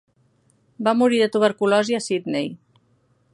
Va 0.87 0.93
morir 1.01 1.19
de 1.23 1.27
tuberculosi 1.35 1.99
a 1.99 2.01
Sydney. 2.09 2.51